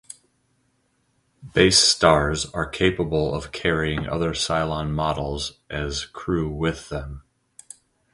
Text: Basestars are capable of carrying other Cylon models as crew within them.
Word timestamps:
Basestars 1.45 2.49
are 2.55 2.65
capable 2.65 3.35
of 3.35 3.51
carrying 3.51 4.07
other 4.09 4.31
Cylon 4.31 4.89
models 4.89 5.59
as 5.69 6.05
crew 6.05 6.49
within 6.49 6.89
them. 6.97 7.23